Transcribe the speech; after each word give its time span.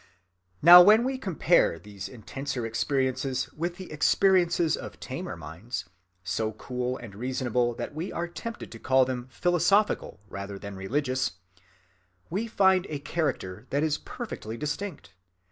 Now 0.63 0.81
when 0.81 1.03
we 1.03 1.19
compare 1.19 1.77
these 1.77 2.09
intenser 2.09 2.65
experiences 2.65 3.53
with 3.53 3.75
the 3.75 3.91
experiences 3.91 4.75
of 4.75 4.99
tamer 4.99 5.37
minds, 5.37 5.85
so 6.23 6.53
cool 6.53 6.97
and 6.97 7.13
reasonable 7.13 7.75
that 7.75 7.93
we 7.93 8.11
are 8.11 8.27
tempted 8.27 8.71
to 8.71 8.79
call 8.79 9.05
them 9.05 9.27
philosophical 9.29 10.19
rather 10.27 10.57
than 10.57 10.75
religious, 10.75 11.33
we 12.31 12.47
find 12.47 12.87
a 12.89 12.97
character 12.97 13.67
that 13.69 13.83
is 13.83 13.99
perfectly 13.99 14.57
distinct. 14.57 15.13